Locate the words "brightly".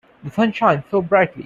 1.03-1.39